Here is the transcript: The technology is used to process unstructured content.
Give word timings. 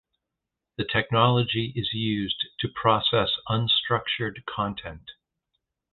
The 0.79 0.83
technology 0.83 1.73
is 1.75 1.93
used 1.93 2.47
to 2.57 2.67
process 2.67 3.33
unstructured 3.47 4.43
content. 4.47 5.11